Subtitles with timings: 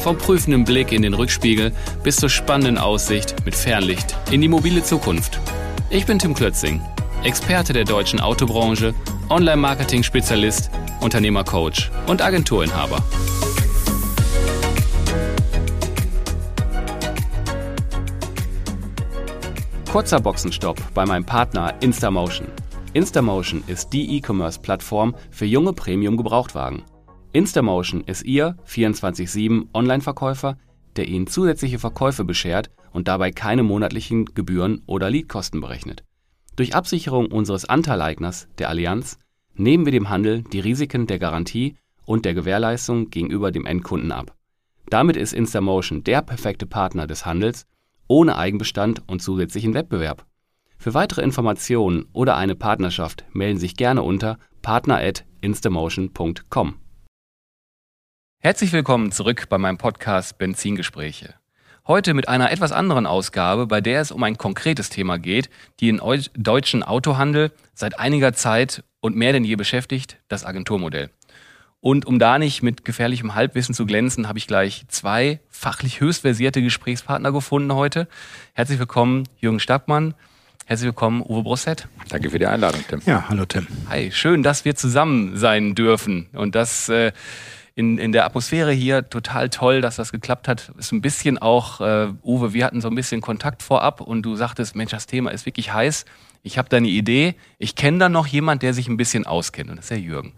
[0.00, 1.72] Vom prüfenden Blick in den Rückspiegel
[2.02, 5.38] bis zur spannenden Aussicht mit Fernlicht in die mobile Zukunft.
[5.90, 6.80] Ich bin Tim Klötzing,
[7.22, 8.94] Experte der deutschen Autobranche,
[9.28, 13.04] Online-Marketing-Spezialist, Unternehmercoach und Agenturinhaber.
[19.92, 22.48] Kurzer Boxenstopp bei meinem Partner Instamotion.
[22.94, 26.84] Instamotion ist die E-Commerce-Plattform für junge Premium-Gebrauchtwagen.
[27.32, 30.58] Instamotion ist Ihr 24-7 Online-Verkäufer,
[30.96, 36.02] der Ihnen zusätzliche Verkäufe beschert und dabei keine monatlichen Gebühren oder Leadkosten berechnet.
[36.56, 39.16] Durch Absicherung unseres Anteileigners, der Allianz,
[39.54, 44.34] nehmen wir dem Handel die Risiken der Garantie und der Gewährleistung gegenüber dem Endkunden ab.
[44.88, 47.68] Damit ist Instamotion der perfekte Partner des Handels
[48.08, 50.26] ohne Eigenbestand und zusätzlichen Wettbewerb.
[50.78, 56.74] Für weitere Informationen oder eine Partnerschaft melden Sie sich gerne unter partner@instamotion.com.
[58.42, 61.34] Herzlich willkommen zurück bei meinem Podcast Benzingespräche.
[61.86, 65.92] Heute mit einer etwas anderen Ausgabe, bei der es um ein konkretes Thema geht, die
[65.92, 66.00] den
[66.34, 71.10] deutschen Autohandel seit einiger Zeit und mehr denn je beschäftigt, das Agenturmodell.
[71.80, 76.22] Und um da nicht mit gefährlichem Halbwissen zu glänzen, habe ich gleich zwei fachlich höchst
[76.22, 78.08] versierte Gesprächspartner gefunden heute.
[78.54, 80.14] Herzlich willkommen, Jürgen Stackmann.
[80.64, 81.88] Herzlich willkommen, Uwe Brosset.
[82.08, 83.02] Danke für die Einladung, Tim.
[83.04, 83.66] Ja, hallo Tim.
[83.90, 86.30] Hi, schön, dass wir zusammen sein dürfen.
[86.32, 87.12] Und das äh,
[87.80, 90.70] in, in der Atmosphäre hier total toll, dass das geklappt hat.
[90.78, 94.36] Ist ein bisschen auch, äh, Uwe, wir hatten so ein bisschen Kontakt vorab und du
[94.36, 96.04] sagtest, Mensch, das Thema ist wirklich heiß.
[96.42, 97.34] Ich habe da eine Idee.
[97.58, 100.34] Ich kenne da noch jemand, der sich ein bisschen auskennt und das ist der Jürgen.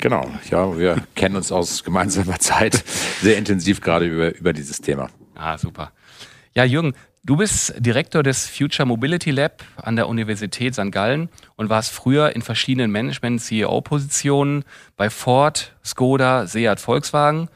[0.00, 2.82] Genau, ja, wir kennen uns aus gemeinsamer Zeit
[3.20, 5.10] sehr intensiv gerade über, über dieses Thema.
[5.34, 5.92] Ah, super.
[6.54, 10.92] Ja, Jürgen, Du bist Direktor des Future Mobility Lab an der Universität St.
[10.92, 14.64] Gallen und warst früher in verschiedenen Management-CEO-Positionen
[14.96, 17.48] bei Ford, Skoda, Seat, Volkswagen.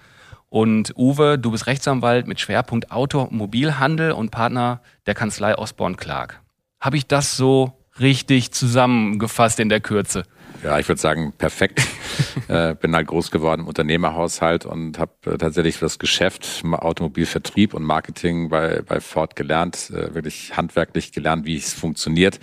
[0.49, 6.41] Und Uwe, du bist Rechtsanwalt mit Schwerpunkt Automobilhandel und Partner der Kanzlei Osborne Clark.
[6.81, 10.25] Habe ich das so richtig zusammengefasst in der Kürze?
[10.63, 11.81] Ja, ich würde sagen, perfekt.
[12.49, 17.83] äh, bin halt groß geworden im Unternehmerhaushalt und habe äh, tatsächlich das Geschäft, Automobilvertrieb und
[17.83, 22.39] Marketing bei, bei Ford gelernt, äh, wirklich handwerklich gelernt, wie es funktioniert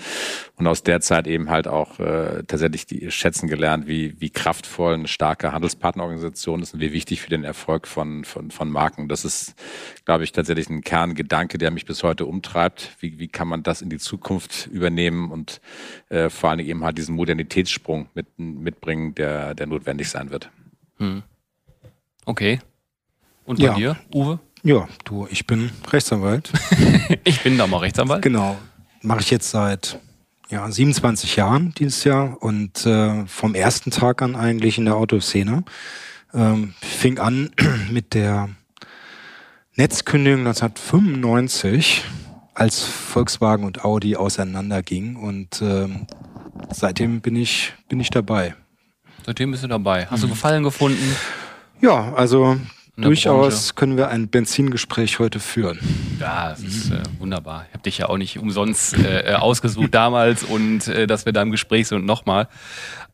[0.60, 4.94] und aus der Zeit eben halt auch äh, tatsächlich die schätzen gelernt, wie, wie kraftvoll
[4.94, 9.08] eine starke Handelspartnerorganisation ist und wie wichtig für den Erfolg von, von, von Marken.
[9.08, 9.56] Das ist,
[10.04, 12.92] glaube ich, tatsächlich ein Kerngedanke, der mich bis heute umtreibt.
[13.00, 15.62] Wie, wie kann man das in die Zukunft übernehmen und
[16.10, 20.50] äh, vor allen Dingen eben halt diesen Modernitätssprung mit, mitbringen, der, der notwendig sein wird.
[20.98, 21.24] Hm.
[22.26, 22.60] Okay.
[23.46, 23.74] Und bei ja.
[23.76, 24.40] dir, Uwe?
[24.64, 26.52] Ja, du, ich bin Rechtsanwalt.
[27.24, 28.22] ich bin da mal Rechtsanwalt.
[28.22, 28.58] Genau.
[29.02, 29.98] Mache ich jetzt seit
[30.50, 35.64] ja, 27 Jahren dieses Jahr und äh, vom ersten Tag an eigentlich in der Autoszene.
[36.34, 37.52] Ähm, fing an
[37.92, 38.50] mit der
[39.76, 42.04] Netzkündigung 1995,
[42.54, 46.08] als Volkswagen und Audi auseinandergingen und ähm,
[46.72, 48.56] seitdem bin ich, bin ich dabei.
[49.26, 50.08] Seitdem bist du dabei.
[50.08, 50.24] Hast mhm.
[50.24, 51.16] du Gefallen gefunden?
[51.82, 52.58] Ja, also
[53.02, 53.74] durchaus Branche.
[53.76, 55.80] können wir ein Benzingespräch heute führen.
[56.20, 57.66] Ja, das ist äh, wunderbar.
[57.68, 61.34] Ich habe dich ja auch nicht umsonst äh, äh ausgesucht damals und äh, dass wir
[61.34, 62.48] da im Gespräch sind nochmal.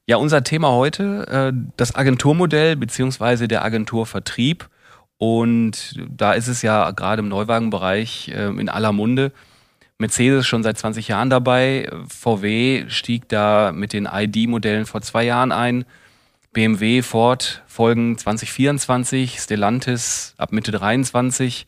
[0.07, 4.69] Ja, unser Thema heute, äh, das Agenturmodell beziehungsweise der Agenturvertrieb.
[5.17, 9.31] Und da ist es ja gerade im Neuwagenbereich äh, in aller Munde.
[9.97, 11.89] Mercedes schon seit 20 Jahren dabei.
[12.07, 15.85] VW stieg da mit den ID-Modellen vor zwei Jahren ein.
[16.55, 21.67] BMW, Ford folgen 2024, Stellantis ab Mitte 23.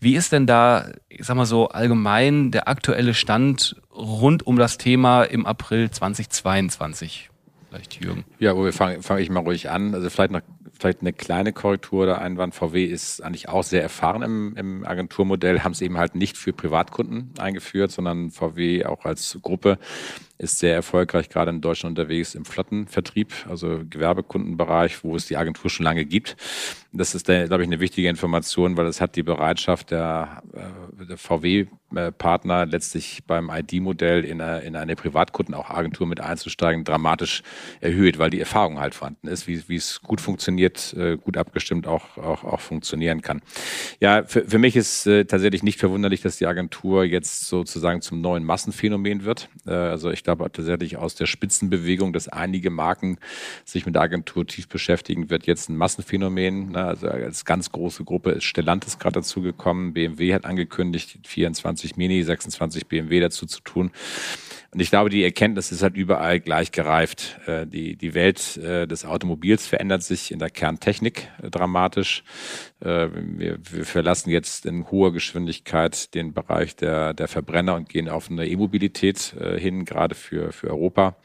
[0.00, 4.78] Wie ist denn da, ich sag mal so, allgemein der aktuelle Stand rund um das
[4.78, 7.28] Thema im April 2022?
[7.68, 8.24] Vielleicht Jürgen.
[8.38, 9.94] Ja, wo wir fange fang ich mal ruhig an.
[9.94, 10.40] Also vielleicht noch
[10.78, 12.54] vielleicht eine kleine Korrektur oder Einwand.
[12.54, 16.52] VW ist eigentlich auch sehr erfahren im, im Agenturmodell, haben es eben halt nicht für
[16.52, 19.78] Privatkunden eingeführt, sondern VW auch als Gruppe
[20.38, 25.70] ist sehr erfolgreich gerade in Deutschland unterwegs im Flottenvertrieb, also Gewerbekundenbereich, wo es die Agentur
[25.70, 26.36] schon lange gibt.
[26.92, 31.16] Das ist, glaube ich, eine wichtige Information, weil es hat die Bereitschaft der, äh, der
[31.18, 31.66] VW
[32.18, 37.42] Partner letztlich beim ID-Modell in eine, in eine Privatkunden auch Agentur mit einzusteigen dramatisch
[37.80, 41.86] erhöht, weil die Erfahrung halt vorhanden ist, wie, wie es gut funktioniert, äh, gut abgestimmt
[41.86, 43.42] auch, auch, auch funktionieren kann.
[44.00, 48.20] Ja, für, für mich ist äh, tatsächlich nicht verwunderlich, dass die Agentur jetzt sozusagen zum
[48.20, 49.48] neuen Massenphänomen wird.
[49.66, 53.18] Äh, also ich glaube tatsächlich aus der Spitzenbewegung, dass einige Marken
[53.64, 56.72] sich mit der Agentur tief beschäftigen, wird jetzt ein Massenphänomen.
[56.72, 56.84] Ne?
[56.84, 59.92] Also als ganz große Gruppe ist Stellantis gerade dazu gekommen.
[59.92, 63.92] BMW hat angekündigt, 24 Mini, 26 BMW dazu zu tun.
[64.74, 67.38] Und ich glaube, die Erkenntnis ist halt überall gleich gereift.
[67.46, 72.24] Äh, die, die Welt äh, des Automobils verändert sich in der Kerntechnik äh, dramatisch.
[72.80, 78.30] Wir, wir verlassen jetzt in hoher Geschwindigkeit den Bereich der, der Verbrenner und gehen auf
[78.30, 81.16] eine E-Mobilität hin, gerade für, für Europa.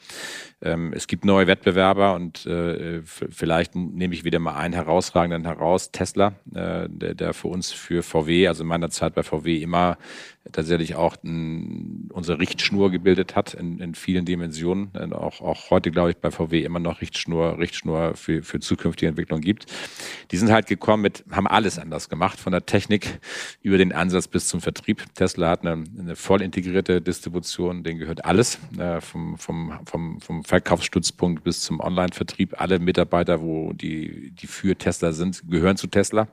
[0.62, 5.92] Ähm, es gibt neue Wettbewerber und äh, vielleicht nehme ich wieder mal einen herausragenden heraus,
[5.92, 9.98] Tesla, äh, der, der für uns für VW, also in meiner Zeit bei VW immer
[10.52, 14.90] tatsächlich auch n, unsere Richtschnur gebildet hat in, in vielen Dimensionen.
[15.00, 19.10] Und auch, auch heute, glaube ich, bei VW immer noch Richtschnur, Richtschnur für, für zukünftige
[19.10, 19.66] Entwicklung gibt.
[20.32, 23.20] Die sind halt gekommen mit, haben alles anders gemacht, von der Technik
[23.62, 25.04] über den Ansatz bis zum Vertrieb.
[25.14, 30.44] Tesla hat eine, eine voll integrierte Distribution, denen gehört alles, äh, vom, vom, vom, vom
[30.50, 32.60] Verkaufsstützpunkt bis zum Online-Vertrieb.
[32.60, 36.28] Alle Mitarbeiter, wo die, die für Tesla sind, gehören zu Tesla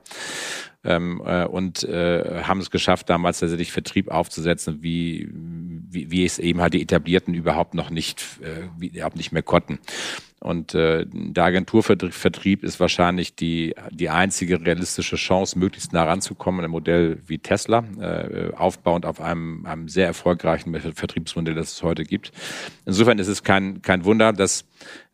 [0.87, 6.39] ähm, äh, und äh, haben es geschafft, damals tatsächlich Vertrieb aufzusetzen, wie, wie, wie es
[6.39, 9.79] eben halt die Etablierten überhaupt noch nicht, äh, wie, überhaupt nicht mehr konnten.
[10.39, 16.71] Und äh, der Agenturvertrieb ist wahrscheinlich die, die einzige realistische Chance, möglichst nah ranzukommen, ein
[16.71, 22.31] Modell wie Tesla, äh, aufbauend auf einem, einem sehr erfolgreichen Vertriebsmodell, das es heute gibt.
[22.85, 24.63] Insofern ist es kein, kein Wunder, dass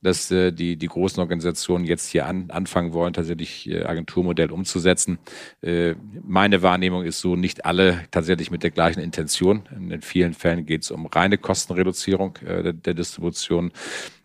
[0.03, 5.17] dass äh, die, die großen Organisationen jetzt hier an, anfangen wollen, tatsächlich äh, Agenturmodell umzusetzen.
[5.61, 9.63] Äh, meine Wahrnehmung ist so, nicht alle tatsächlich mit der gleichen Intention.
[9.75, 13.71] In, in vielen Fällen geht es um reine Kostenreduzierung äh, der, der Distribution.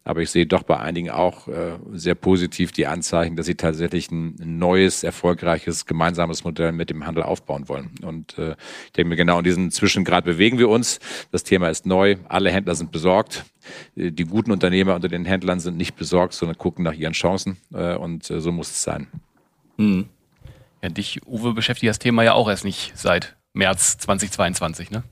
[0.04, 4.10] Aber ich sehe doch bei einigen auch äh, sehr positiv die Anzeichen, dass sie tatsächlich
[4.10, 7.90] ein neues, erfolgreiches, gemeinsames Modell mit dem Handel aufbauen wollen.
[8.02, 8.54] Und äh,
[8.86, 10.98] ich denke mir, genau in diesem Zwischengrad bewegen wir uns.
[11.30, 12.16] Das Thema ist neu.
[12.28, 13.44] Alle Händler sind besorgt.
[13.96, 17.58] Äh, die guten Unternehmer unter den Händlern sind nicht besorgt, sondern gucken nach ihren Chancen.
[17.74, 19.08] Äh, und äh, so muss es sein.
[19.76, 20.06] Hm.
[20.82, 25.02] Ja, dich, Uwe, beschäftigt das Thema ja auch erst nicht seit März 2022, ne?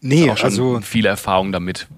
[0.00, 1.88] Nee, also viele Erfahrungen damit.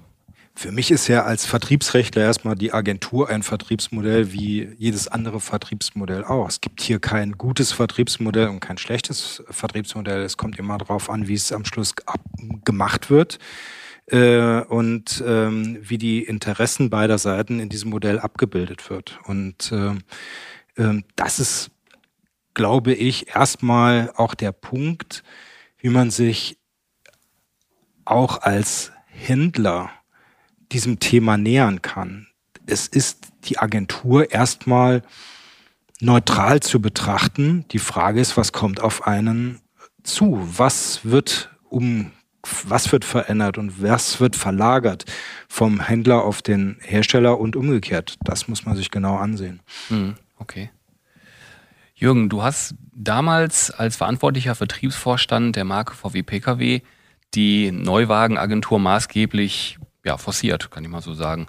[0.55, 6.25] Für mich ist ja als Vertriebsrechtler erstmal die Agentur ein Vertriebsmodell wie jedes andere Vertriebsmodell
[6.25, 6.47] auch.
[6.47, 10.23] Es gibt hier kein gutes Vertriebsmodell und kein schlechtes Vertriebsmodell.
[10.23, 11.95] Es kommt immer darauf an, wie es am Schluss
[12.65, 13.39] gemacht wird
[14.07, 19.19] äh, und ähm, wie die Interessen beider Seiten in diesem Modell abgebildet wird.
[19.25, 19.95] Und äh,
[20.83, 21.71] äh, das ist,
[22.53, 25.25] glaube ich, erstmal auch der Punkt,
[25.79, 26.59] wie man sich
[28.05, 29.91] auch als Händler
[30.73, 32.29] diesem Thema nähern kann.
[32.67, 35.03] Es ist die Agentur erstmal
[36.01, 37.65] neutral zu betrachten.
[37.71, 39.61] Die Frage ist, was kommt auf einen
[40.03, 40.39] zu?
[40.57, 42.13] Was wird um
[42.69, 45.05] was wird verändert und was wird verlagert
[45.49, 48.17] vom Händler auf den Hersteller und umgekehrt?
[48.25, 49.61] Das muss man sich genau ansehen.
[49.89, 50.71] Hm, okay.
[51.95, 56.81] Jürgen, du hast damals als verantwortlicher Vertriebsvorstand der Marke VW Pkw
[57.35, 61.47] die Neuwagenagentur maßgeblich ja, forciert, kann ich mal so sagen.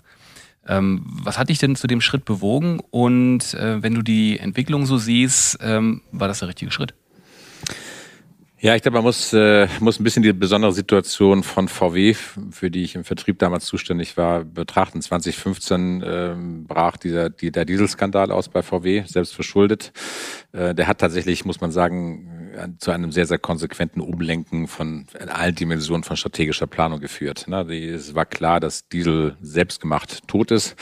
[0.67, 2.79] Ähm, was hat dich denn zu dem Schritt bewogen?
[2.91, 6.93] Und äh, wenn du die Entwicklung so siehst, ähm, war das der richtige Schritt?
[8.63, 12.71] Ja, ich glaube, man muss, äh, muss ein bisschen die besondere Situation von VW, für
[12.71, 15.01] die ich im Vertrieb damals zuständig war, betrachten.
[15.01, 16.35] 2015 äh,
[16.65, 19.91] brach dieser, die, der Dieselskandal aus bei VW, selbst verschuldet.
[20.53, 22.42] Äh, der hat tatsächlich, muss man sagen,
[22.77, 27.47] zu einem sehr, sehr konsequenten Umlenken von allen Dimensionen von strategischer Planung geführt.
[27.47, 27.61] Ne?
[27.73, 30.75] Es war klar, dass Diesel selbstgemacht tot ist.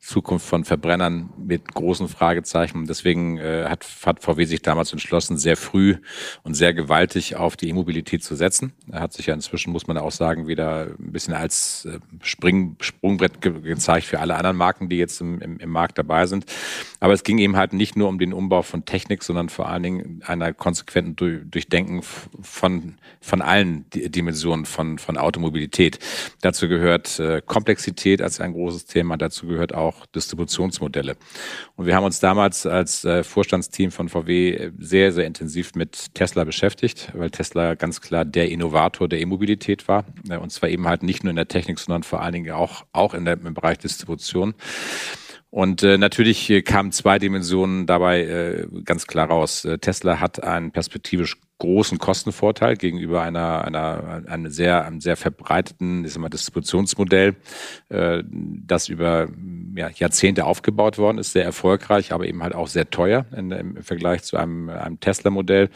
[0.00, 2.86] Zukunft von Verbrennern mit großen Fragezeichen.
[2.86, 5.96] Deswegen äh, hat, hat VW sich damals entschlossen, sehr früh
[6.42, 8.72] und sehr gewaltig auf die E-Mobilität zu setzen.
[8.90, 12.76] Er hat sich ja inzwischen, muss man auch sagen, wieder ein bisschen als äh, Spring,
[12.80, 16.44] Sprungbrett ge gezeigt für alle anderen Marken, die jetzt im, im, im Markt dabei sind.
[17.00, 19.82] Aber es ging eben halt nicht nur um den Umbau von Technik, sondern vor allen
[19.82, 25.98] Dingen einer konsequenten Durchdenken von, von allen Dimensionen von, von Automobilität.
[26.40, 31.16] Dazu gehört äh, Komplexität als ein großes Thema, dazu gehört auch Distributionsmodelle.
[31.76, 36.44] Und wir haben uns damals als äh, Vorstandsteam von VW sehr, sehr intensiv mit Tesla
[36.44, 40.04] beschäftigt, weil Tesla ganz klar der Innovator der E-Mobilität war.
[40.28, 42.84] Äh, und zwar eben halt nicht nur in der Technik, sondern vor allen Dingen auch,
[42.92, 44.54] auch in der, im Bereich Distribution.
[45.54, 49.64] Und äh, natürlich kamen zwei Dimensionen dabei äh, ganz klar raus.
[49.64, 56.04] Äh, Tesla hat ein perspektivisch großen Kostenvorteil gegenüber einer, einer, einem sehr, einem sehr verbreiteten,
[56.04, 57.36] ich sag mal, Distributionsmodell,
[57.90, 59.28] äh, das über
[59.76, 63.82] ja, Jahrzehnte aufgebaut worden ist, sehr erfolgreich, aber eben halt auch sehr teuer in, im
[63.82, 65.70] Vergleich zu einem, einem Tesla-Modell.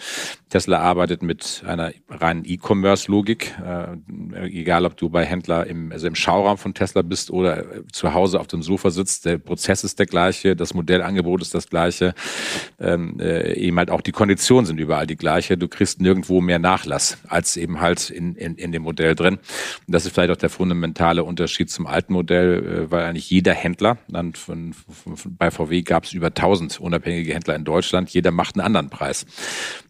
[0.48, 6.14] Tesla arbeitet mit einer reinen E-Commerce-Logik, äh, egal ob du bei Händler im, also im
[6.14, 10.06] Schauraum von Tesla bist oder zu Hause auf dem Sofa sitzt, der Prozess ist der
[10.06, 12.14] gleiche, das Modellangebot ist das gleiche,
[12.80, 15.56] ähm, äh, eben halt auch die Konditionen sind überall die gleiche.
[15.56, 19.34] Du kriegst nirgendwo mehr Nachlass als eben halt in, in, in dem Modell drin.
[19.34, 19.42] Und
[19.86, 23.98] das ist vielleicht auch der fundamentale Unterschied zum alten Modell, äh, weil eigentlich jeder Händler,
[24.08, 28.56] dann von, von, bei VW gab es über 1000 unabhängige Händler in Deutschland, jeder macht
[28.56, 29.26] einen anderen Preis.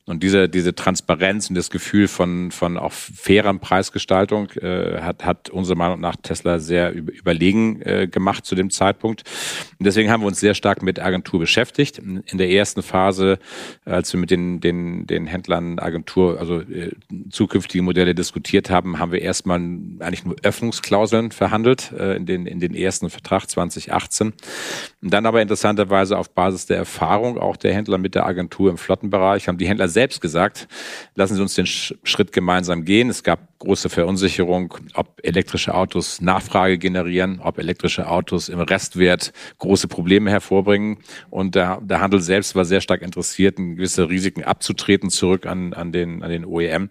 [0.09, 5.51] Und diese, diese Transparenz und das Gefühl von, von auch fairer Preisgestaltung äh, hat, hat
[5.51, 9.25] unserer Meinung nach Tesla sehr überlegen äh, gemacht zu dem Zeitpunkt.
[9.79, 11.99] Und deswegen haben wir uns sehr stark mit Agentur beschäftigt.
[11.99, 13.39] In der ersten Phase,
[13.85, 16.93] als wir mit den, den, den Händlern Agentur, also äh,
[17.29, 22.61] zukünftige Modelle diskutiert haben, haben wir erstmal eigentlich nur Öffnungsklauseln verhandelt äh, in, den, in
[22.61, 24.33] den ersten Vertrag 2018.
[25.03, 28.79] Und dann aber interessanterweise auf Basis der Erfahrung auch der Händler mit der Agentur im
[28.79, 30.69] Flottenbereich haben die Händler selbst gesagt,
[31.17, 33.11] lassen Sie uns den Schritt gemeinsam gehen.
[33.11, 39.89] Es gab große Verunsicherung, ob elektrische Autos Nachfrage generieren, ob elektrische Autos im Restwert große
[39.89, 40.99] Probleme hervorbringen.
[41.31, 45.93] Und der, der Handel selbst war sehr stark interessiert, gewisse Risiken abzutreten zurück an, an,
[45.93, 46.91] den, an den OEM.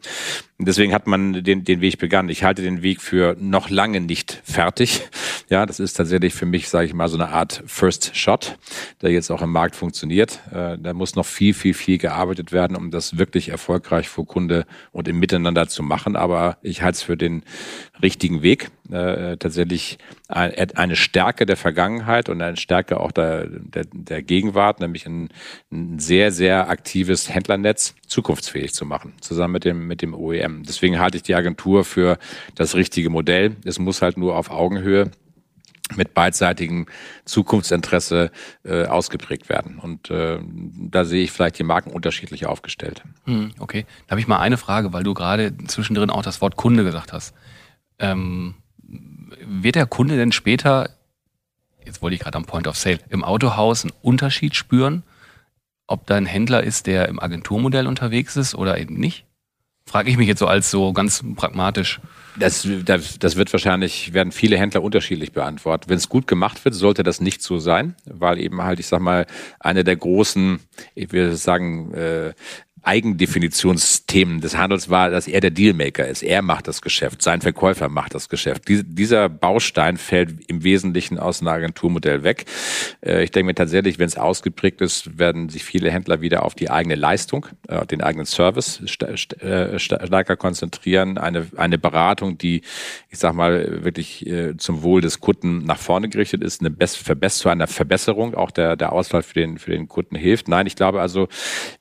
[0.59, 2.29] Und deswegen hat man den, den Weg begangen.
[2.29, 5.07] Ich halte den Weg für noch lange nicht fertig.
[5.49, 8.57] Ja, das ist tatsächlich für mich, sage ich mal, so eine Art First Shot,
[9.01, 10.41] der jetzt auch im Markt funktioniert.
[10.51, 14.65] Äh, da muss noch viel, viel, viel gearbeitet werden, um das wirklich erfolgreich vor Kunde
[14.91, 16.15] und im Miteinander zu machen.
[16.15, 17.43] Aber ich halte es für den
[18.01, 18.69] richtigen Weg.
[18.91, 19.97] Äh, tatsächlich
[20.29, 25.29] eine Stärke der Vergangenheit und eine Stärke auch der, der, der Gegenwart, nämlich ein,
[25.71, 30.63] ein sehr, sehr aktives Händlernetz zukunftsfähig zu machen, zusammen mit dem, mit dem OEM.
[30.63, 32.17] Deswegen halte ich die Agentur für
[32.55, 33.55] das richtige Modell.
[33.65, 35.11] Es muss halt nur auf Augenhöhe
[35.95, 36.87] mit beidseitigem
[37.25, 38.31] Zukunftsinteresse
[38.63, 39.79] äh, ausgeprägt werden.
[39.79, 43.03] Und äh, da sehe ich vielleicht die Marken unterschiedlich aufgestellt.
[43.25, 46.55] Hm, okay, da habe ich mal eine Frage, weil du gerade zwischendrin auch das Wort
[46.55, 47.33] Kunde gesagt hast.
[47.99, 48.55] Ähm,
[49.45, 50.89] wird der Kunde denn später,
[51.85, 55.03] jetzt wollte ich gerade am Point of Sale, im Autohaus einen Unterschied spüren,
[55.87, 59.25] ob da ein Händler ist, der im Agenturmodell unterwegs ist oder eben nicht?
[59.85, 62.01] Frage ich mich jetzt so als so ganz pragmatisch.
[62.39, 65.89] Das, das, das wird wahrscheinlich, werden viele Händler unterschiedlich beantwortet.
[65.89, 68.99] Wenn es gut gemacht wird, sollte das nicht so sein, weil eben halt, ich sag
[69.01, 69.25] mal,
[69.59, 70.59] eine der großen,
[70.93, 72.33] ich würde sagen, äh,
[72.87, 76.23] Eigendefinitionsthemen des Handels war, dass er der Dealmaker ist.
[76.23, 78.63] Er macht das Geschäft, sein Verkäufer macht das Geschäft.
[78.67, 82.45] dieser Baustein fällt im Wesentlichen aus einem Agenturmodell weg.
[83.05, 86.55] Äh, ich denke mir tatsächlich, wenn es ausgeprägt ist, werden sich viele Händler wieder auf
[86.55, 91.17] die eigene Leistung, äh, den eigenen Service äh, stärker konzentrieren.
[91.17, 92.61] Eine, eine Beratung, die,
[93.09, 94.25] ich sag mal, wirklich
[94.57, 98.75] zum Wohl des Kunden nach vorne gerichtet ist, eine Verbess zu einer Verbesserung auch der,
[98.75, 100.47] der Auswahl für den, für den Kunden hilft.
[100.47, 101.27] Nein, ich glaube also,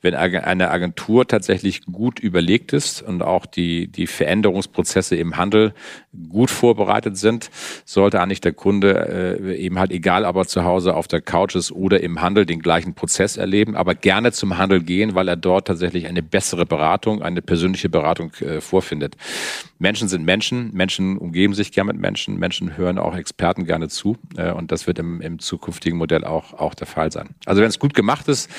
[0.01, 5.73] wenn eine Agentur Agentur tatsächlich gut überlegt ist und auch die, die Veränderungsprozesse im Handel
[6.29, 7.51] gut vorbereitet sind,
[7.85, 11.71] sollte eigentlich der Kunde äh, eben halt egal, aber zu Hause auf der Couch ist
[11.71, 15.67] oder im Handel den gleichen Prozess erleben, aber gerne zum Handel gehen, weil er dort
[15.67, 19.15] tatsächlich eine bessere Beratung, eine persönliche Beratung äh, vorfindet.
[19.79, 24.17] Menschen sind Menschen, Menschen umgeben sich gerne mit Menschen, Menschen hören auch Experten gerne zu
[24.35, 27.29] äh, und das wird im, im zukünftigen Modell auch, auch der Fall sein.
[27.45, 28.49] Also wenn es gut gemacht ist,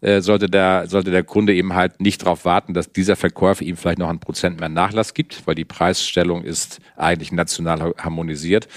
[0.00, 3.76] äh, sollte, der, sollte der Kunde eben halt nicht darauf warten, dass dieser Verkäufer ihm
[3.76, 8.68] vielleicht noch ein Prozent mehr Nachlass gibt, weil die Preisstellung ist eigentlich national harmonisiert.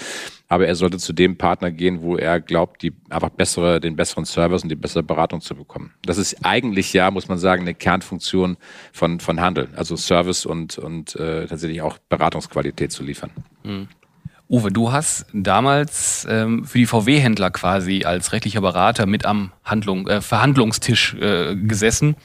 [0.48, 4.26] Aber er sollte zu dem Partner gehen, wo er glaubt, die einfach bessere, den besseren
[4.26, 5.94] Service und die bessere Beratung zu bekommen.
[6.04, 8.58] Das ist eigentlich ja, muss man sagen, eine Kernfunktion
[8.92, 9.68] von, von Handel.
[9.76, 13.30] Also Service und, und äh, tatsächlich auch Beratungsqualität zu liefern.
[13.62, 13.88] Mhm.
[14.52, 20.06] Uwe, du hast damals ähm, für die VW-Händler quasi als rechtlicher Berater mit am Handlung,
[20.06, 22.16] äh, Verhandlungstisch äh, gesessen.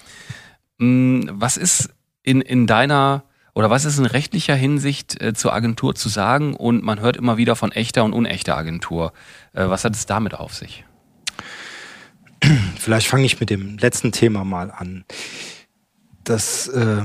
[0.77, 1.89] Mhm, was ist
[2.23, 6.55] in, in deiner oder was ist in rechtlicher Hinsicht äh, zur Agentur zu sagen?
[6.55, 9.13] Und man hört immer wieder von echter und unechter Agentur.
[9.53, 10.85] Äh, was hat es damit auf sich?
[12.77, 15.05] Vielleicht fange ich mit dem letzten Thema mal an.
[16.23, 17.01] Das äh,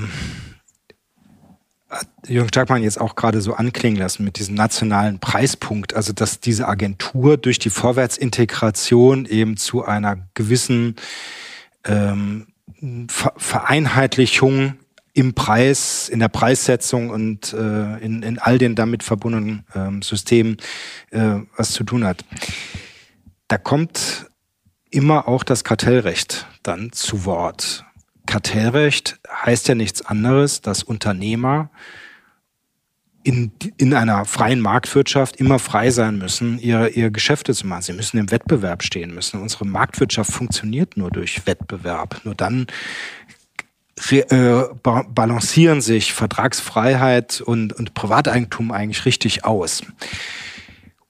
[1.88, 5.95] hat Jürgen Starkmann jetzt auch gerade so anklingen lassen mit diesem nationalen Preispunkt.
[5.95, 10.97] Also dass diese Agentur durch die Vorwärtsintegration eben zu einer gewissen
[11.85, 12.51] ähm,
[13.09, 14.75] Vereinheitlichung
[15.14, 20.57] im Preis, in der Preissetzung und äh, in, in all den damit verbundenen ähm, Systemen
[21.11, 22.25] äh, was zu tun hat.
[23.49, 24.26] Da kommt
[24.91, 27.85] immer auch das Kartellrecht dann zu Wort.
[28.26, 31.71] Kartellrecht heißt ja nichts anderes, dass Unternehmer
[33.25, 37.83] in, in einer freien Marktwirtschaft immer frei sein müssen, ihre, ihre Geschäfte zu machen.
[37.83, 39.41] Sie müssen im Wettbewerb stehen müssen.
[39.41, 42.21] Unsere Marktwirtschaft funktioniert nur durch Wettbewerb.
[42.25, 42.67] Nur dann
[44.11, 49.83] äh, balancieren sich Vertragsfreiheit und, und Privateigentum eigentlich richtig aus.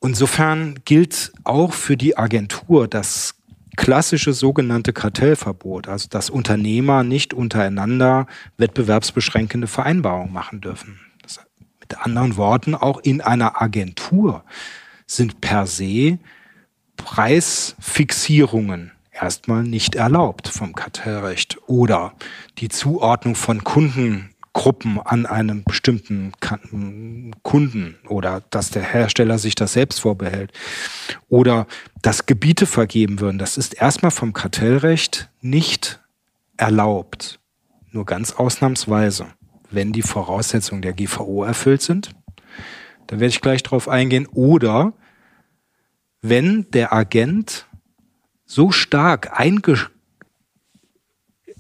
[0.03, 3.37] Insofern gilt auch für die Agentur das
[3.77, 8.27] klassische sogenannte Kartellverbot, also dass Unternehmer nicht untereinander
[8.59, 11.01] wettbewerbsbeschränkende Vereinbarungen machen dürfen.
[11.93, 14.45] Mit anderen Worten, auch in einer Agentur
[15.07, 16.19] sind per se
[16.97, 22.15] Preisfixierungen erstmal nicht erlaubt vom Kartellrecht oder
[22.57, 26.33] die Zuordnung von Kundengruppen an einem bestimmten
[27.43, 30.51] Kunden oder dass der Hersteller sich das selbst vorbehält
[31.29, 31.67] oder
[32.01, 33.37] dass Gebiete vergeben würden.
[33.37, 36.01] Das ist erstmal vom Kartellrecht nicht
[36.57, 37.39] erlaubt.
[37.91, 39.27] Nur ganz ausnahmsweise,
[39.75, 42.11] wenn die Voraussetzungen der GVO erfüllt sind.
[43.07, 44.27] Da werde ich gleich drauf eingehen.
[44.27, 44.93] Oder
[46.21, 47.67] wenn der Agent
[48.45, 49.33] so stark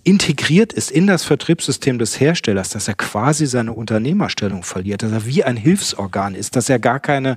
[0.05, 5.27] integriert ist in das Vertriebssystem des Herstellers, dass er quasi seine Unternehmerstellung verliert, dass er
[5.27, 7.37] wie ein Hilfsorgan ist, dass er gar keine,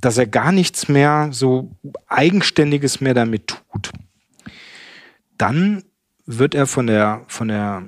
[0.00, 1.72] dass er gar nichts mehr so
[2.06, 3.90] eigenständiges mehr damit tut.
[5.38, 5.82] Dann
[6.26, 7.82] wird er von der, von der,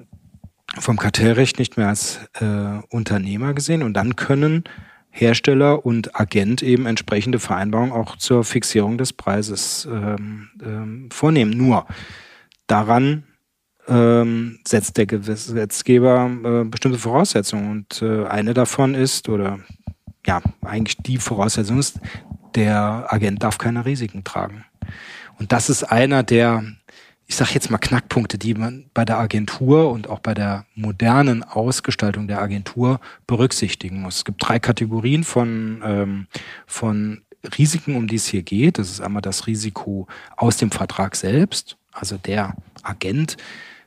[0.78, 4.64] vom Kartellrecht nicht mehr als äh, Unternehmer gesehen und dann können
[5.10, 11.52] Hersteller und Agent eben entsprechende Vereinbarungen auch zur Fixierung des Preises ähm, ähm, vornehmen.
[11.52, 11.86] Nur
[12.66, 13.24] daran
[13.88, 19.60] ähm, setzt der Gesetzgeber äh, bestimmte Voraussetzungen und äh, eine davon ist oder
[20.26, 21.98] ja eigentlich die Voraussetzung ist,
[22.54, 24.64] der Agent darf keine Risiken tragen.
[25.38, 26.64] Und das ist einer der
[27.26, 31.42] ich sage jetzt mal Knackpunkte, die man bei der Agentur und auch bei der modernen
[31.42, 34.18] Ausgestaltung der Agentur berücksichtigen muss.
[34.18, 36.26] Es gibt drei Kategorien von, ähm,
[36.66, 37.22] von
[37.58, 38.78] Risiken, um die es hier geht.
[38.78, 40.06] Das ist einmal das Risiko
[40.36, 43.36] aus dem Vertrag selbst, also der Agent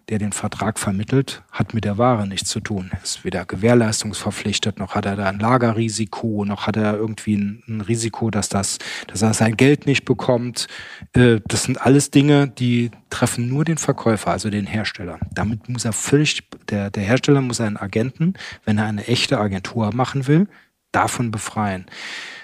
[0.10, 2.90] der den Vertrag vermittelt, hat mit der Ware nichts zu tun.
[2.92, 7.64] Er ist weder gewährleistungsverpflichtet, noch hat er da ein Lagerrisiko, noch hat er irgendwie ein,
[7.68, 10.68] ein Risiko, dass, das, dass er sein Geld nicht bekommt.
[11.14, 15.20] Äh, das sind alles Dinge, die treffen nur den Verkäufer, also den Hersteller.
[15.32, 18.34] Damit muss er völlig, der, der Hersteller muss einen Agenten,
[18.66, 20.48] wenn er eine echte Agentur machen will,
[20.92, 21.86] davon befreien.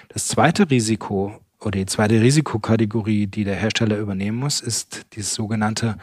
[0.08, 5.96] Das zweite Risiko oder die zweite Risikokategorie, die der Hersteller übernehmen muss, ist dieses sogenannte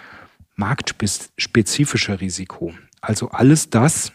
[0.56, 2.74] marktspezifische Risiko.
[3.02, 4.12] Also alles das,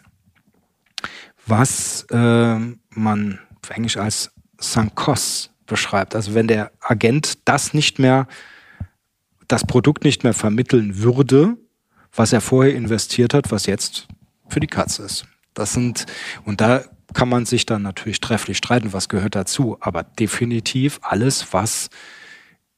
[1.46, 2.58] was äh,
[2.90, 6.14] man auf Englisch als Sunk Costs beschreibt.
[6.14, 8.26] Also wenn der Agent das nicht mehr,
[9.46, 11.56] das Produkt nicht mehr vermitteln würde,
[12.12, 14.08] was er vorher investiert hat, was jetzt
[14.48, 15.26] für die Katze ist.
[15.54, 16.06] Das sind,
[16.44, 21.52] und da kann man sich dann natürlich trefflich streiten, was gehört dazu, aber definitiv alles,
[21.52, 21.90] was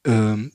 [0.05, 0.53] ähm,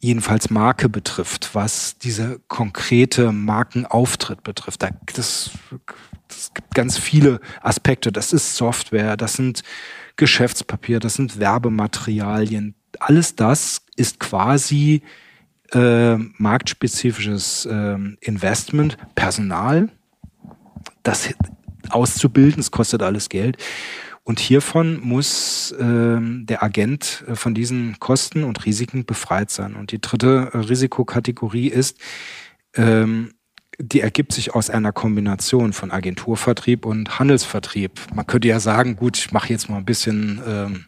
[0.00, 4.82] jedenfalls Marke betrifft, was diese konkrete Markenauftritt betrifft.
[4.82, 5.50] Da, das,
[6.28, 8.10] das gibt ganz viele Aspekte.
[8.10, 9.62] Das ist Software, das sind
[10.16, 12.74] Geschäftspapier, das sind Werbematerialien.
[12.98, 15.02] Alles das ist quasi
[15.72, 19.88] äh, marktspezifisches äh, Investment, Personal,
[21.02, 21.30] das
[21.90, 23.56] auszubilden, es kostet alles Geld.
[24.22, 29.74] Und hiervon muss ähm, der Agent äh, von diesen Kosten und Risiken befreit sein.
[29.74, 31.98] Und die dritte äh, Risikokategorie ist,
[32.74, 33.32] ähm,
[33.82, 37.92] die ergibt sich aus einer Kombination von Agenturvertrieb und Handelsvertrieb.
[38.14, 40.84] Man könnte ja sagen, gut, ich mache jetzt mal ein bisschen ähm,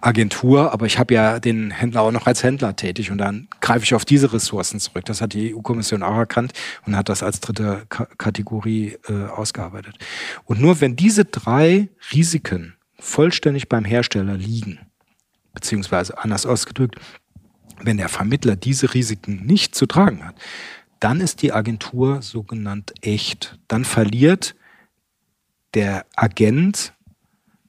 [0.00, 3.84] Agentur, aber ich habe ja den Händler auch noch als Händler tätig und dann greife
[3.84, 5.06] ich auf diese Ressourcen zurück.
[5.06, 6.52] Das hat die EU-Kommission auch erkannt
[6.86, 9.96] und hat das als dritte K Kategorie äh, ausgearbeitet.
[10.44, 14.78] Und nur wenn diese drei Risiken vollständig beim Hersteller liegen,
[15.54, 16.96] beziehungsweise anders ausgedrückt,
[17.82, 20.36] wenn der Vermittler diese Risiken nicht zu tragen hat,
[21.04, 23.58] dann ist die Agentur sogenannt echt.
[23.68, 24.54] Dann verliert
[25.74, 26.94] der Agent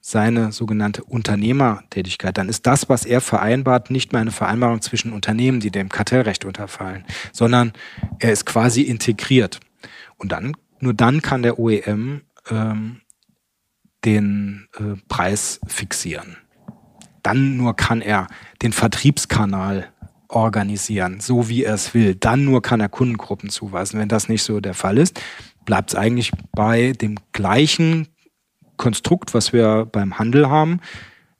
[0.00, 2.38] seine sogenannte Unternehmertätigkeit.
[2.38, 6.46] Dann ist das, was er vereinbart, nicht mehr eine Vereinbarung zwischen Unternehmen, die dem Kartellrecht
[6.46, 7.74] unterfallen, sondern
[8.20, 9.60] er ist quasi integriert.
[10.16, 13.02] Und dann, nur dann kann der OEM ähm,
[14.06, 16.38] den äh, Preis fixieren.
[17.22, 18.28] Dann nur kann er
[18.62, 19.92] den Vertriebskanal
[20.28, 22.14] organisieren, so wie er es will.
[22.14, 24.00] Dann nur kann er Kundengruppen zuweisen.
[24.00, 25.20] Wenn das nicht so der Fall ist,
[25.64, 28.08] bleibt es eigentlich bei dem gleichen
[28.76, 30.80] Konstrukt, was wir beim Handel haben,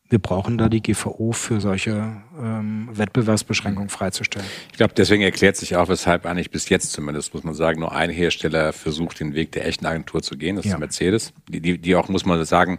[0.08, 4.46] wir brauchen da die GVO für solche ähm, Wettbewerbsbeschränkungen freizustellen.
[4.70, 7.92] Ich glaube, deswegen erklärt sich auch, weshalb eigentlich bis jetzt zumindest, muss man sagen, nur
[7.92, 10.74] ein Hersteller versucht, den Weg der echten Agentur zu gehen, das ja.
[10.74, 12.78] ist Mercedes, die, die, die auch, muss man sagen,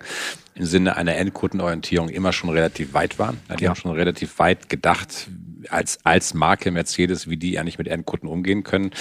[0.56, 3.38] im Sinne einer Endkundenorientierung immer schon relativ weit waren.
[3.60, 3.70] Die ja.
[3.70, 5.30] haben schon relativ weit gedacht,
[5.72, 8.92] als, als Marke Mercedes, wie die eigentlich mit Endkunden umgehen können.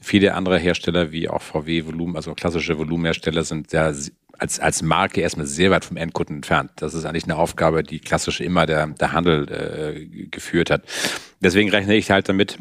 [0.00, 3.92] Viele andere Hersteller, wie auch VW Volumen, also klassische Volumenhersteller, sind ja
[4.38, 6.70] als, als Marke erstmal sehr weit vom Endkunden entfernt.
[6.76, 10.82] Das ist eigentlich eine Aufgabe, die klassisch immer der, der Handel äh, geführt hat.
[11.40, 12.58] Deswegen rechne ich halt damit,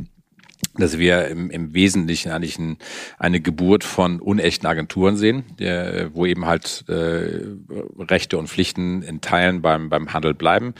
[0.76, 2.78] dass wir im, im Wesentlichen eigentlich ein,
[3.18, 7.42] eine Geburt von unechten Agenturen sehen, der, wo eben halt äh,
[8.00, 10.74] Rechte und Pflichten in Teilen beim, beim Handel bleiben.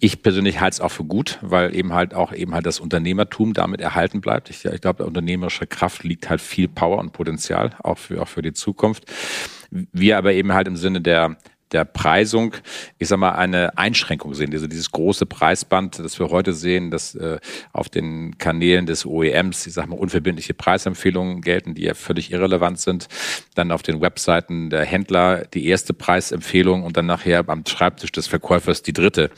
[0.00, 3.52] Ich persönlich halte es auch für gut, weil eben halt auch eben halt das Unternehmertum
[3.52, 4.48] damit erhalten bleibt.
[4.48, 8.42] Ich, ich glaube, unternehmerische Kraft liegt halt viel Power und Potenzial, auch für, auch für
[8.42, 9.06] die Zukunft.
[9.70, 11.36] Wir aber eben halt im Sinne der
[11.72, 12.54] der Preisung,
[12.98, 14.52] ich sag mal, eine Einschränkung sehen.
[14.52, 17.38] Also dieses große Preisband, das wir heute sehen, dass äh,
[17.72, 22.80] auf den Kanälen des OEMs, ich sag mal, unverbindliche Preisempfehlungen gelten, die ja völlig irrelevant
[22.80, 23.08] sind.
[23.54, 28.26] Dann auf den Webseiten der Händler die erste Preisempfehlung und dann nachher am Schreibtisch des
[28.26, 29.30] Verkäufers die dritte.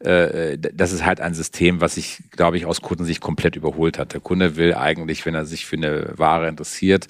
[0.00, 4.12] Äh, das ist halt ein System, was sich, glaube ich, aus Kundensicht komplett überholt hat.
[4.12, 7.06] Der Kunde will eigentlich, wenn er sich für eine Ware interessiert,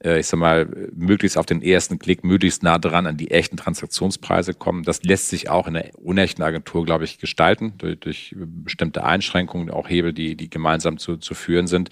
[0.00, 4.52] ich sag mal, möglichst auf den ersten Klick, möglichst nah dran an die echten Transaktionspreise
[4.52, 4.82] kommen.
[4.82, 9.70] Das lässt sich auch in einer unechten Agentur, glaube ich, gestalten, durch, durch bestimmte Einschränkungen,
[9.70, 11.88] auch Hebel, die, die gemeinsam zu, zu führen sind.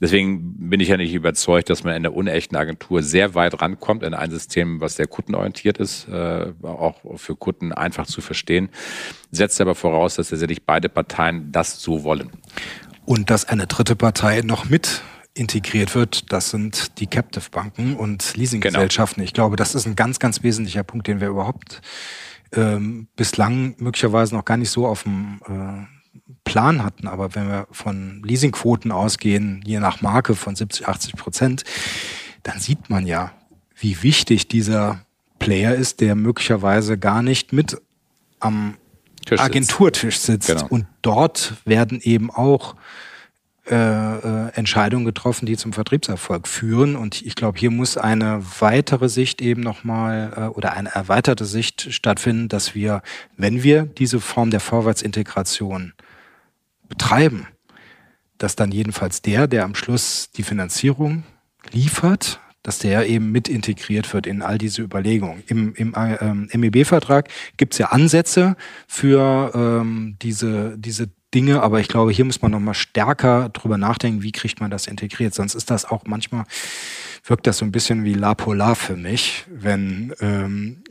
[0.00, 4.02] Deswegen bin ich ja nicht überzeugt, dass man in der unechten Agentur sehr weit rankommt
[4.02, 8.70] in ein System, was sehr kundenorientiert ist, äh, auch für Kunden einfach zu verstehen.
[9.30, 12.30] Setzt aber voraus, dass tatsächlich beide Parteien das so wollen.
[13.04, 15.02] Und dass eine dritte Partei noch mit
[15.34, 19.20] integriert wird, das sind die Captive-Banken und Leasinggesellschaften.
[19.20, 19.26] Genau.
[19.26, 21.80] Ich glaube, das ist ein ganz, ganz wesentlicher Punkt, den wir überhaupt
[22.52, 25.86] ähm, bislang möglicherweise noch gar nicht so auf dem äh,
[26.44, 27.08] Plan hatten.
[27.08, 31.64] Aber wenn wir von Leasingquoten ausgehen, je nach Marke von 70, 80 Prozent,
[32.42, 33.32] dann sieht man ja,
[33.76, 35.04] wie wichtig dieser
[35.38, 37.80] Player ist, der möglicherweise gar nicht mit
[38.38, 38.76] am
[39.24, 40.48] Tisch Agenturtisch sitzt.
[40.48, 40.66] Genau.
[40.68, 42.74] Und dort werden eben auch
[43.70, 46.96] äh, äh, Entscheidungen getroffen, die zum Vertriebserfolg führen.
[46.96, 51.94] Und ich glaube, hier muss eine weitere Sicht eben nochmal äh, oder eine erweiterte Sicht
[51.94, 53.02] stattfinden, dass wir,
[53.36, 55.92] wenn wir diese Form der Vorwärtsintegration
[56.88, 57.46] betreiben,
[58.36, 61.22] dass dann jedenfalls der, der am Schluss die Finanzierung
[61.70, 65.44] liefert, dass der eben mit integriert wird in all diese Überlegungen.
[65.46, 68.56] Im, im ähm, MEB-Vertrag gibt es ja Ansätze
[68.88, 74.22] für ähm, diese, diese Dinge, aber ich glaube, hier muss man nochmal stärker drüber nachdenken,
[74.22, 75.34] wie kriegt man das integriert.
[75.34, 76.44] Sonst ist das auch manchmal,
[77.24, 80.82] wirkt das so ein bisschen wie La Polar für mich, wenn ähm,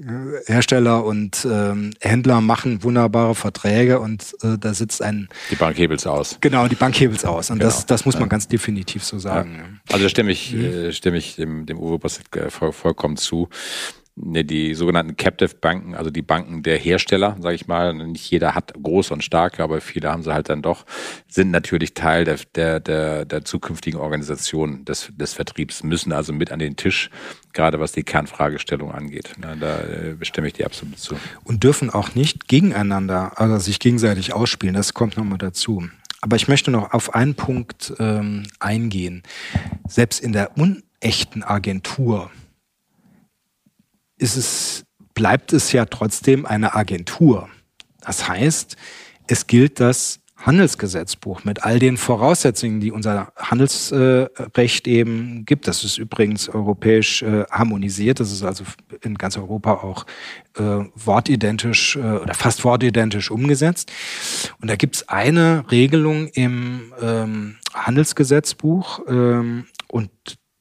[0.47, 5.29] Hersteller und ähm, Händler machen wunderbare Verträge und äh, da sitzt ein...
[5.51, 6.37] Die Bank hebelt's aus.
[6.41, 7.49] Genau, die Bank hebel's aus.
[7.49, 7.69] Und genau.
[7.69, 8.29] das, das muss man ja.
[8.29, 9.55] ganz definitiv so sagen.
[9.57, 9.95] Ja.
[9.95, 10.65] Also stimme ich, mhm.
[10.65, 13.49] äh, stimme ich dem, dem Uwe Bossek äh, voll, vollkommen zu
[14.15, 17.93] ne, die sogenannten Captive Banken, also die Banken der Hersteller, sage ich mal.
[17.93, 20.85] Nicht jeder hat große und starke, aber viele haben sie halt dann doch,
[21.27, 26.51] sind natürlich Teil der, der, der, der zukünftigen Organisation des, des Vertriebs, müssen also mit
[26.51, 27.09] an den Tisch,
[27.53, 29.33] gerade was die Kernfragestellung angeht.
[29.41, 31.15] Ja, da äh, bestimme ich die absolut zu.
[31.43, 35.83] Und dürfen auch nicht gegeneinander, also sich gegenseitig ausspielen, das kommt nochmal dazu.
[36.21, 39.23] Aber ich möchte noch auf einen Punkt ähm, eingehen.
[39.87, 42.29] Selbst in der unechten Agentur,
[44.21, 47.49] ist es, bleibt es ja trotzdem eine Agentur.
[48.01, 48.77] Das heißt,
[49.27, 55.67] es gilt das Handelsgesetzbuch mit all den Voraussetzungen, die unser Handelsrecht eben gibt.
[55.67, 58.19] Das ist übrigens europäisch äh, harmonisiert.
[58.19, 58.63] Das ist also
[59.01, 60.05] in ganz Europa auch
[60.57, 63.91] äh, wortidentisch äh, oder fast wortidentisch umgesetzt.
[64.59, 70.09] Und da gibt es eine Regelung im ähm, Handelsgesetzbuch ähm, und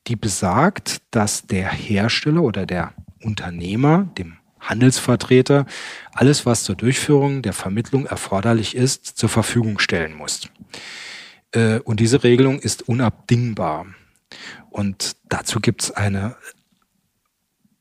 [0.07, 2.93] die besagt, dass der Hersteller oder der
[3.23, 5.67] Unternehmer, dem Handelsvertreter,
[6.13, 10.49] alles, was zur Durchführung der Vermittlung erforderlich ist, zur Verfügung stellen muss.
[11.53, 13.87] Äh, und diese Regelung ist unabdingbar.
[14.71, 16.37] Und dazu gibt es eine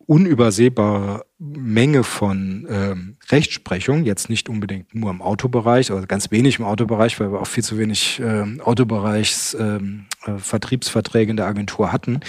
[0.10, 6.66] unübersehbare Menge von ähm, Rechtsprechung, jetzt nicht unbedingt nur im Autobereich, also ganz wenig im
[6.66, 12.22] Autobereich, weil wir auch viel zu wenig ähm, Autobereichs ähm, äh, in der Agentur hatten,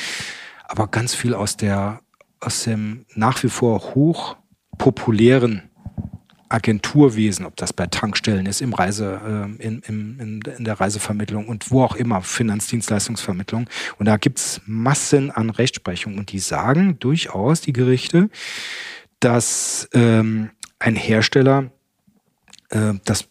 [0.69, 2.03] aber ganz viel aus der
[2.41, 4.37] aus dem nach wie vor hoch
[4.79, 5.63] populären
[6.49, 9.21] Agenturwesen, ob das bei Tankstellen ist, im Reise,
[9.61, 13.69] äh, in, in, in der Reisevermittlung und wo auch immer, Finanzdienstleistungsvermittlung.
[13.99, 18.31] Und da gibt's Massen an Rechtsprechung und die sagen durchaus, die Gerichte,
[19.21, 20.51] dass ähm,
[20.81, 21.71] ein Hersteller
[22.71, 23.29] äh, dass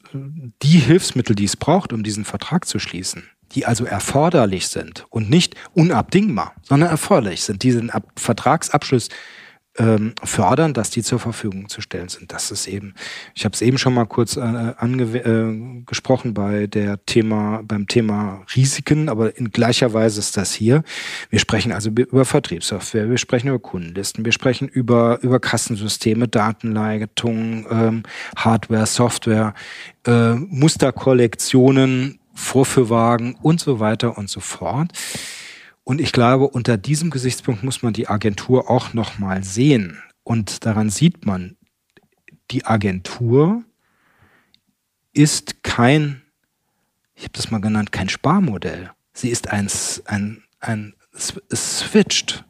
[0.62, 5.30] die Hilfsmittel, die es braucht, um diesen Vertrag zu schließen, die also erforderlich sind und
[5.30, 9.10] nicht unabdingbar, sondern erforderlich sind, diesen Ab Vertragsabschluss
[9.80, 12.34] ähm, fördern, dass die zur Verfügung zu stellen sind.
[12.34, 12.94] Das ist eben,
[13.34, 18.44] ich habe es eben schon mal kurz äh, angesprochen äh, bei der Thema, beim Thema
[18.56, 20.84] Risiken, aber in gleicher Weise ist das hier.
[21.30, 27.66] Wir sprechen also über Vertriebssoftware, wir sprechen über Kundenlisten, wir sprechen über, über Kassensysteme, Datenleitungen,
[27.70, 28.04] ähm,
[28.36, 29.54] Hardware, Software,
[30.06, 34.92] äh, Musterkollektionen, Vorführwagen und so weiter und so fort.
[35.84, 40.02] Und ich glaube, unter diesem Gesichtspunkt muss man die Agentur auch nochmal sehen.
[40.24, 41.58] Und daran sieht man,
[42.52, 43.64] die Agentur
[45.14, 46.22] ist kein,
[47.16, 48.92] ich habe das mal genannt, kein Sparmodell.
[49.14, 49.70] Sie ist ein,
[50.06, 52.46] ein, ein switcht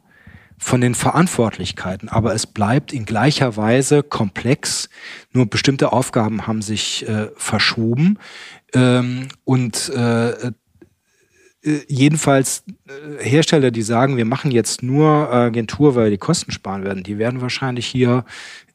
[0.62, 4.90] von den Verantwortlichkeiten, aber es bleibt in gleicher Weise komplex.
[5.32, 8.18] Nur bestimmte Aufgaben haben sich äh, verschoben
[8.74, 10.52] ähm, und äh,
[11.62, 16.52] äh, jedenfalls äh, Hersteller, die sagen, wir machen jetzt nur Agentur, weil wir die Kosten
[16.52, 18.24] sparen werden, die werden wahrscheinlich hier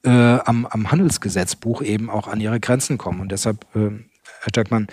[0.04, 3.22] äh, am, am Handelsgesetzbuch eben auch an ihre Grenzen kommen.
[3.22, 3.92] Und deshalb, äh,
[4.42, 4.88] Herr Jackmann,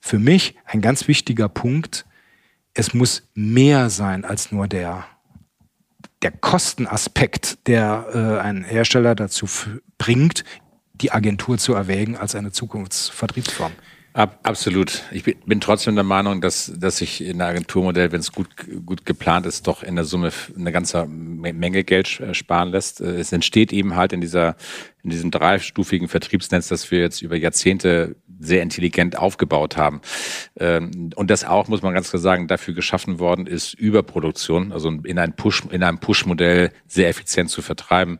[0.00, 2.06] für mich ein ganz wichtiger Punkt,
[2.72, 5.06] es muss mehr sein als nur der,
[6.26, 9.46] der Kostenaspekt, der äh, einen Hersteller dazu
[9.96, 10.42] bringt,
[10.92, 13.70] die Agentur zu erwägen als eine Zukunftsvertriebsform.
[14.12, 15.04] Ab, absolut.
[15.12, 18.48] Ich bin, bin trotzdem der Meinung, dass, dass sich in einem Agenturmodell, wenn es gut,
[18.84, 23.00] gut geplant ist, doch in der Summe eine ganze Menge Geld sparen lässt.
[23.00, 24.56] Es entsteht eben halt in dieser
[25.06, 30.00] in diesem dreistufigen Vertriebsnetz, das wir jetzt über Jahrzehnte sehr intelligent aufgebaut haben.
[30.58, 34.90] Ähm, und das auch, muss man ganz klar sagen, dafür geschaffen worden ist, Überproduktion, also
[34.90, 38.18] in ein Push, in einem Push-Modell sehr effizient zu vertreiben,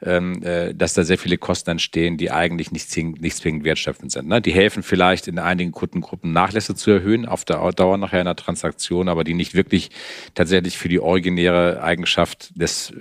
[0.00, 4.28] ähm, äh, dass da sehr viele Kosten entstehen, die eigentlich nicht, nicht zwingend wertschöpfend sind.
[4.28, 4.40] Ne?
[4.40, 8.36] Die helfen vielleicht in einigen Kundengruppen Nachlässe zu erhöhen, auf der Dauer nachher in der
[8.36, 9.90] Transaktion, aber die nicht wirklich
[10.34, 12.92] tatsächlich für die originäre Eigenschaft des,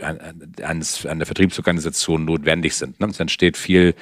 [0.64, 3.00] eines, einer Vertriebsorganisation notwendig sind.
[3.00, 3.08] Ne?
[3.28, 3.94] Entsteht viel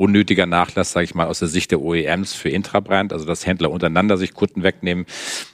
[0.00, 3.70] unnötiger Nachlass, sage ich mal, aus der Sicht der OEMs für Intrabrand, also dass Händler
[3.70, 5.04] untereinander sich Kunden wegnehmen.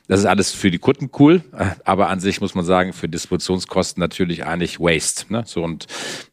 [0.07, 1.43] Das ist alles für die Kunden cool,
[1.85, 5.33] aber an sich muss man sagen, für Distributionskosten natürlich eigentlich Waste.
[5.33, 5.43] Ne?
[5.47, 5.87] So und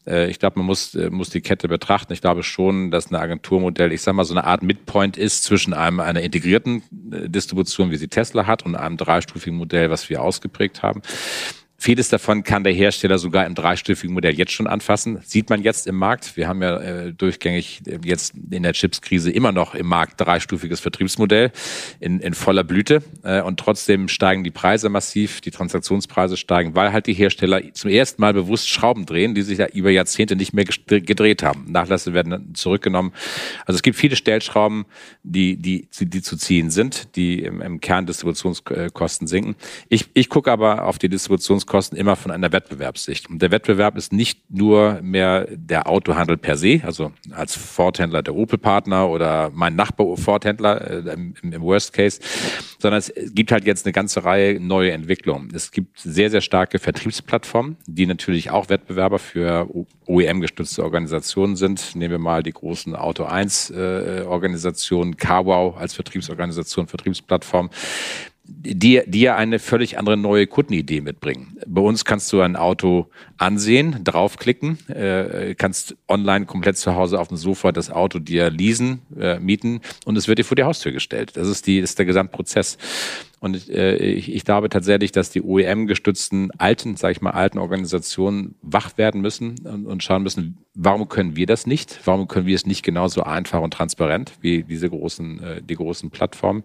[0.06, 2.12] äh, ich glaube, man muss, äh, muss die Kette betrachten.
[2.12, 5.74] Ich glaube schon, dass ein Agenturmodell, ich sage mal, so eine Art Midpoint ist zwischen
[5.74, 10.22] einem einer integrierten äh, Distribution, wie sie Tesla hat, und einem dreistufigen Modell, was wir
[10.22, 11.02] ausgeprägt haben.
[11.84, 15.18] Vieles davon kann der Hersteller sogar im dreistufigen Modell jetzt schon anfassen.
[15.22, 16.34] Sieht man jetzt im Markt.
[16.34, 20.80] Wir haben ja äh, durchgängig äh, jetzt in der Chipskrise immer noch im Markt dreistufiges
[20.80, 21.52] Vertriebsmodell
[22.00, 23.02] in, in voller Blüte.
[23.22, 27.90] Äh, und trotzdem steigen die Preise massiv, die Transaktionspreise steigen, weil halt die Hersteller zum
[27.90, 31.70] ersten Mal bewusst Schrauben drehen, die sich ja über Jahrzehnte nicht mehr gedreht haben.
[31.70, 33.12] Nachlässe werden zurückgenommen.
[33.66, 34.86] Also es gibt viele Stellschrauben,
[35.22, 39.54] die, die, die zu ziehen sind, die im, im Kern Distributionskosten sinken.
[39.90, 43.28] Ich, ich gucke aber auf die Distributionskosten Kosten immer von einer Wettbewerbssicht.
[43.28, 48.36] Und der Wettbewerb ist nicht nur mehr der Autohandel per se, also als Ford-Händler der
[48.36, 52.20] Opel-Partner oder mein Nachbar Ford-Händler äh, im, im, Worst Case,
[52.78, 55.48] sondern es gibt halt jetzt eine ganze Reihe neue Entwicklungen.
[55.52, 59.68] Es gibt sehr, sehr starke Vertriebsplattformen, die natürlich auch Wettbewerber für
[60.06, 61.96] OEM-gestützte Organisationen sind.
[61.96, 64.24] Nehmen wir mal die großen Auto 1 äh,
[65.18, 67.70] CarWow als Vertriebsorganisation, Vertriebsplattform
[68.46, 71.56] die, die ja eine völlig andere neue Kundenidee mitbringen.
[71.66, 77.28] Bei uns kannst du ein Auto ansehen, draufklicken, äh, kannst online komplett zu Hause auf
[77.28, 80.92] dem Sofa das Auto dir leasen, äh, mieten und es wird dir vor die Haustür
[80.92, 81.36] gestellt.
[81.36, 82.76] Das ist, die, ist der Gesamtprozess.
[83.40, 88.56] Und äh, ich, ich glaube tatsächlich, dass die OEM-gestützten alten, sage ich mal, alten Organisationen
[88.60, 92.00] wach werden müssen und, und schauen müssen, warum können wir das nicht?
[92.04, 96.10] Warum können wir es nicht genauso einfach und transparent wie diese großen, äh, die großen
[96.10, 96.62] Plattformen?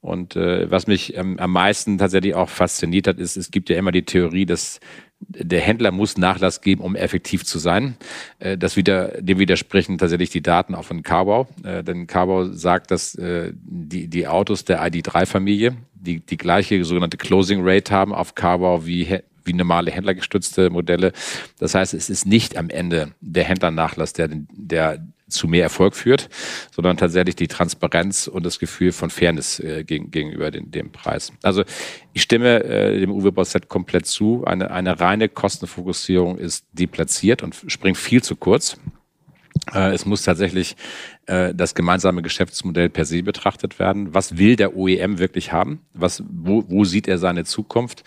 [0.00, 3.76] Und äh, was mich ähm, am meisten tatsächlich auch fasziniert hat, ist, es gibt ja
[3.76, 4.78] immer die Theorie, dass
[5.20, 7.96] der Händler muss Nachlass geben, um effektiv zu sein.
[8.38, 11.48] Äh, das wieder, dem widersprechen tatsächlich die Daten auch von Carbau.
[11.64, 17.16] Äh, denn Carbau sagt, dass äh, die, die Autos der ID3-Familie die, die gleiche sogenannte
[17.16, 21.12] Closing Rate haben auf Carbau wie wie normale händlergestützte Modelle.
[21.58, 26.28] Das heißt, es ist nicht am Ende der Händlernachlass, der, der zu mehr Erfolg führt,
[26.74, 31.32] sondern tatsächlich die Transparenz und das Gefühl von Fairness äh, gegen, gegenüber den, dem Preis.
[31.42, 31.64] Also
[32.12, 34.44] ich stimme äh, dem Uwe Bossett komplett zu.
[34.44, 38.78] Eine, eine reine Kostenfokussierung ist deplatziert und springt viel zu kurz.
[39.74, 40.76] Äh, es muss tatsächlich
[41.28, 44.14] äh, das gemeinsame Geschäftsmodell per se betrachtet werden.
[44.14, 45.80] Was will der OEM wirklich haben?
[45.92, 48.02] Was, wo, wo sieht er seine Zukunft?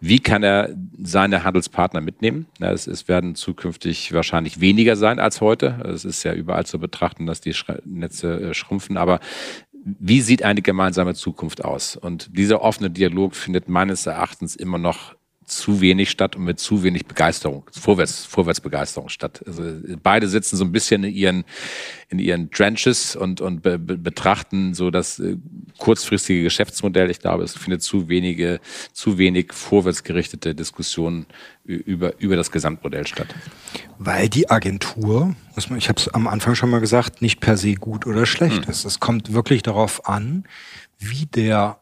[0.00, 2.46] Wie kann er seine Handelspartner mitnehmen?
[2.58, 5.80] Ja, es, es werden zukünftig wahrscheinlich weniger sein als heute.
[5.84, 8.96] Es ist ja überall zu betrachten, dass die Netze äh, schrumpfen.
[8.96, 9.20] Aber
[9.84, 11.96] wie sieht eine gemeinsame Zukunft aus?
[11.96, 16.82] Und dieser offene Dialog findet meines Erachtens immer noch zu wenig statt und mit zu
[16.82, 19.42] wenig Begeisterung, Vorwärts, Vorwärtsbegeisterung statt.
[19.46, 19.62] Also
[20.02, 21.44] beide sitzen so ein bisschen in ihren,
[22.08, 25.36] in ihren Trenches und, und be, be, betrachten so das äh,
[25.78, 27.10] kurzfristige Geschäftsmodell.
[27.10, 28.60] Ich glaube, es findet zu wenige,
[28.92, 31.26] zu wenig vorwärtsgerichtete Diskussionen
[31.64, 33.28] über, über das Gesamtmodell statt.
[33.98, 37.56] Weil die Agentur, muss man, ich habe es am Anfang schon mal gesagt, nicht per
[37.56, 38.70] se gut oder schlecht hm.
[38.70, 38.84] ist.
[38.84, 40.44] Es kommt wirklich darauf an,
[40.98, 41.78] wie der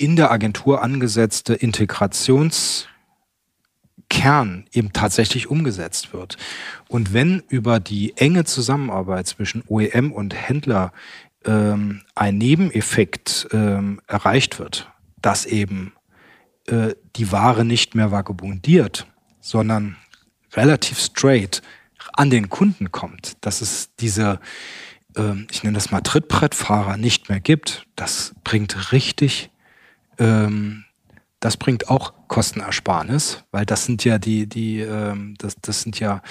[0.00, 2.88] in der Agentur angesetzte Integrationskern
[4.72, 6.38] eben tatsächlich umgesetzt wird.
[6.88, 10.92] Und wenn über die enge Zusammenarbeit zwischen OEM und Händler
[11.44, 15.92] ähm, ein Nebeneffekt ähm, erreicht wird, dass eben
[16.66, 19.06] äh, die Ware nicht mehr vagabundiert,
[19.40, 19.96] sondern
[20.54, 21.60] relativ straight
[22.14, 24.40] an den Kunden kommt, dass es diese,
[25.14, 29.50] äh, ich nenne das mal Trittbrettfahrer nicht mehr gibt, das bringt richtig
[30.20, 30.84] ähm,
[31.40, 36.22] das bringt auch Kostenersparnis, weil das sind ja die, die, ähm, das, das sind ja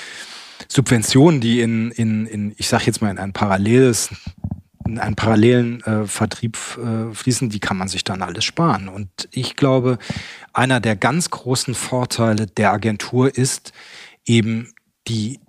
[0.67, 4.09] Subventionen, die in, in, in ich sag jetzt mal, in ein paralleles,
[4.87, 8.87] in einen parallelen äh, Vertrieb äh, fließen, die kann man sich dann alles sparen.
[8.87, 9.97] Und ich glaube,
[10.53, 13.73] einer der ganz großen Vorteile der Agentur ist
[14.25, 14.71] eben
[15.07, 15.39] die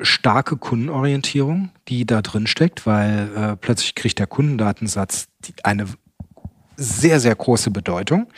[0.00, 5.28] starke Kundenorientierung, die da drin steckt, weil äh, plötzlich kriegt der Kundendatensatz
[5.62, 5.86] eine
[6.78, 8.28] sehr, sehr große Bedeutung.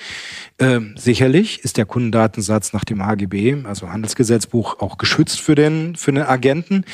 [0.58, 6.12] Ähm, sicherlich ist der Kundendatensatz nach dem HGB, also Handelsgesetzbuch, auch geschützt für den, für
[6.12, 6.84] den Agenten,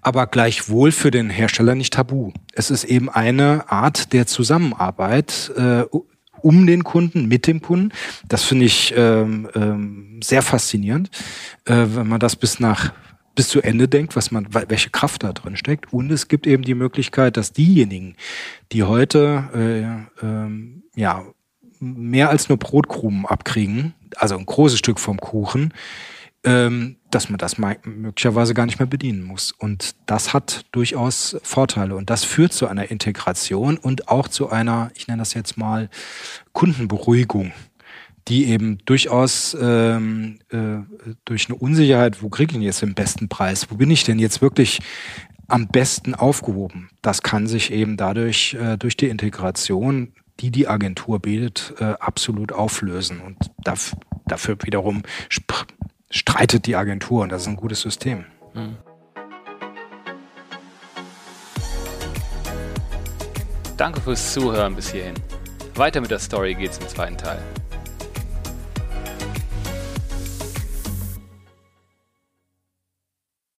[0.00, 2.32] aber gleichwohl für den Hersteller nicht tabu.
[2.54, 5.84] Es ist eben eine Art der Zusammenarbeit, äh,
[6.40, 7.92] um den Kunden, mit dem Kunden.
[8.28, 11.10] Das finde ich ähm, ähm, sehr faszinierend,
[11.66, 12.92] äh, wenn man das bis nach
[13.34, 15.92] bis zu Ende denkt, was man, welche Kraft da drin steckt.
[15.92, 18.16] Und es gibt eben die Möglichkeit, dass diejenigen,
[18.72, 21.24] die heute äh, ähm, ja
[21.80, 25.74] mehr als nur Brotkrumen abkriegen, also ein großes Stück vom Kuchen,
[26.44, 29.52] ähm, dass man das möglicherweise gar nicht mehr bedienen muss.
[29.52, 31.96] Und das hat durchaus Vorteile.
[31.96, 35.88] Und das führt zu einer Integration und auch zu einer, ich nenne das jetzt mal,
[36.52, 37.52] Kundenberuhigung
[38.28, 40.78] die eben durchaus ähm, äh,
[41.24, 43.70] durch eine Unsicherheit, wo kriege ich denn jetzt den besten Preis?
[43.70, 44.80] Wo bin ich denn jetzt wirklich
[45.48, 46.90] am besten aufgehoben?
[47.02, 52.52] Das kann sich eben dadurch äh, durch die Integration, die die Agentur bietet, äh, absolut
[52.52, 53.20] auflösen.
[53.20, 55.02] Und dafür, dafür wiederum
[56.10, 58.24] streitet die Agentur und das ist ein gutes System.
[58.54, 58.76] Mhm.
[63.76, 65.14] Danke fürs Zuhören bis hierhin.
[65.74, 67.42] Weiter mit der Story geht's im zweiten Teil.